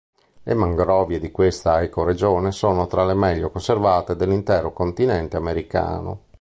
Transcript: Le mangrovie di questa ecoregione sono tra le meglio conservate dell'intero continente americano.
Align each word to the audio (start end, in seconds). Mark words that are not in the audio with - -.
Le 0.41 0.55
mangrovie 0.55 1.19
di 1.19 1.29
questa 1.29 1.83
ecoregione 1.83 2.51
sono 2.51 2.87
tra 2.87 3.05
le 3.05 3.13
meglio 3.13 3.51
conservate 3.51 4.15
dell'intero 4.15 4.73
continente 4.73 5.37
americano. 5.37 6.21